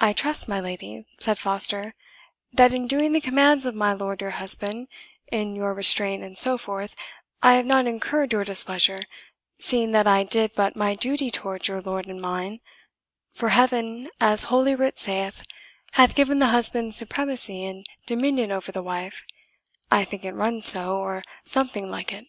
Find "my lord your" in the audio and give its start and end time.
3.72-4.30